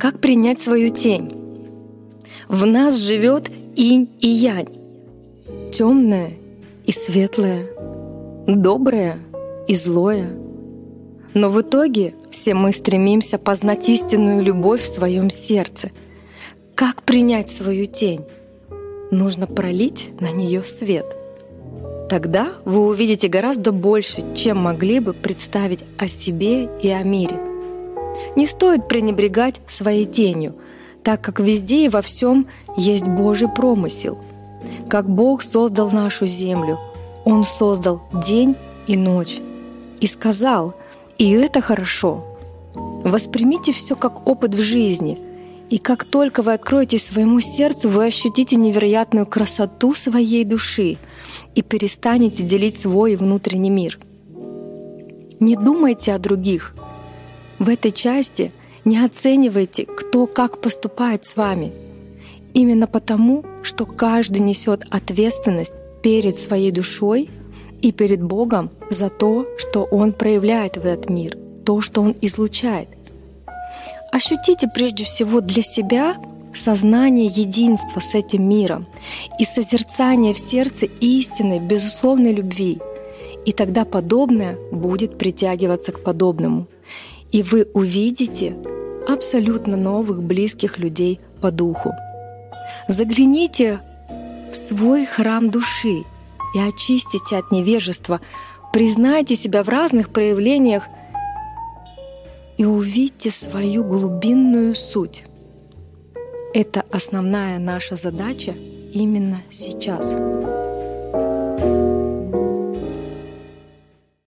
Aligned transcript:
Как 0.00 0.18
принять 0.18 0.60
свою 0.60 0.88
тень? 0.88 1.30
В 2.48 2.64
нас 2.64 2.96
живет 2.96 3.50
инь 3.76 4.08
и 4.20 4.28
янь, 4.28 4.68
темное 5.74 6.30
и 6.86 6.92
светлое, 6.92 7.66
доброе 8.46 9.18
и 9.68 9.74
злое. 9.74 10.30
Но 11.34 11.50
в 11.50 11.60
итоге 11.60 12.14
все 12.30 12.54
мы 12.54 12.72
стремимся 12.72 13.36
познать 13.38 13.88
истинную 13.90 14.42
любовь 14.42 14.80
в 14.80 14.86
своем 14.86 15.28
сердце. 15.28 15.90
Как 16.74 17.02
принять 17.02 17.50
свою 17.50 17.84
тень? 17.84 18.22
Нужно 19.10 19.46
пролить 19.46 20.10
на 20.18 20.30
нее 20.30 20.64
свет— 20.64 21.06
Тогда 22.10 22.54
вы 22.64 22.88
увидите 22.88 23.28
гораздо 23.28 23.70
больше, 23.70 24.24
чем 24.34 24.58
могли 24.58 24.98
бы 24.98 25.12
представить 25.12 25.84
о 25.96 26.08
себе 26.08 26.68
и 26.82 26.88
о 26.88 27.04
мире. 27.04 27.49
Не 28.36 28.46
стоит 28.46 28.88
пренебрегать 28.88 29.60
своей 29.66 30.06
тенью, 30.06 30.54
так 31.02 31.20
как 31.20 31.40
везде 31.40 31.86
и 31.86 31.88
во 31.88 32.02
всем 32.02 32.46
есть 32.76 33.08
Божий 33.08 33.48
промысел. 33.48 34.18
Как 34.88 35.08
Бог 35.08 35.42
создал 35.42 35.90
нашу 35.90 36.26
землю, 36.26 36.78
Он 37.24 37.44
создал 37.44 38.02
день 38.12 38.56
и 38.86 38.96
ночь. 38.96 39.40
И 40.00 40.06
сказал, 40.06 40.74
и 41.18 41.30
это 41.30 41.60
хорошо. 41.60 42.24
Воспримите 42.74 43.72
все 43.72 43.96
как 43.96 44.26
опыт 44.26 44.54
в 44.54 44.60
жизни— 44.60 45.18
и 45.70 45.78
как 45.78 46.04
только 46.04 46.42
вы 46.42 46.52
откроете 46.52 46.98
своему 46.98 47.38
сердцу, 47.38 47.88
вы 47.88 48.06
ощутите 48.06 48.56
невероятную 48.56 49.24
красоту 49.24 49.94
своей 49.94 50.44
души 50.44 50.98
и 51.54 51.62
перестанете 51.62 52.42
делить 52.42 52.76
свой 52.80 53.14
внутренний 53.14 53.70
мир. 53.70 54.00
Не 55.38 55.54
думайте 55.54 56.12
о 56.12 56.18
других. 56.18 56.74
В 57.60 57.68
этой 57.68 57.90
части 57.90 58.52
не 58.86 58.98
оценивайте, 59.04 59.84
кто 59.84 60.26
как 60.26 60.62
поступает 60.62 61.26
с 61.26 61.36
вами. 61.36 61.72
Именно 62.54 62.86
потому, 62.86 63.44
что 63.62 63.84
каждый 63.84 64.38
несет 64.38 64.86
ответственность 64.90 65.74
перед 66.02 66.36
своей 66.36 66.70
душой 66.70 67.28
и 67.82 67.92
перед 67.92 68.22
Богом 68.22 68.70
за 68.88 69.10
то, 69.10 69.46
что 69.58 69.84
Он 69.84 70.14
проявляет 70.14 70.78
в 70.78 70.86
этот 70.86 71.10
мир, 71.10 71.36
то, 71.66 71.82
что 71.82 72.00
Он 72.00 72.16
излучает. 72.22 72.88
Ощутите 74.10 74.66
прежде 74.74 75.04
всего 75.04 75.42
для 75.42 75.62
себя 75.62 76.16
сознание 76.54 77.26
единства 77.26 78.00
с 78.00 78.14
этим 78.14 78.48
миром 78.48 78.86
и 79.38 79.44
созерцание 79.44 80.32
в 80.32 80.38
сердце 80.38 80.86
истинной, 80.86 81.60
безусловной 81.60 82.32
любви. 82.32 82.78
И 83.44 83.52
тогда 83.52 83.84
подобное 83.84 84.56
будет 84.72 85.18
притягиваться 85.18 85.92
к 85.92 86.02
подобному. 86.02 86.66
И 87.32 87.42
вы 87.42 87.68
увидите 87.74 88.56
абсолютно 89.06 89.76
новых 89.76 90.22
близких 90.22 90.78
людей 90.78 91.20
по 91.40 91.50
духу. 91.50 91.92
Загляните 92.88 93.80
в 94.50 94.56
свой 94.56 95.06
храм 95.06 95.50
души 95.50 96.04
и 96.54 96.58
очистите 96.58 97.36
от 97.36 97.52
невежества. 97.52 98.20
Признайте 98.72 99.34
себя 99.34 99.62
в 99.62 99.68
разных 99.68 100.10
проявлениях 100.10 100.84
и 102.58 102.64
увидьте 102.64 103.30
свою 103.30 103.84
глубинную 103.84 104.74
суть. 104.74 105.24
Это 106.52 106.84
основная 106.90 107.58
наша 107.58 107.94
задача 107.94 108.54
именно 108.92 109.42
сейчас. 109.50 110.16